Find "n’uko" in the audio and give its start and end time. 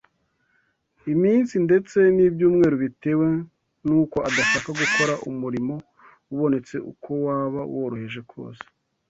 3.85-4.17